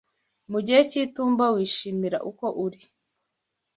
[0.51, 2.81] mugihe cy'itumba wishimire uko uri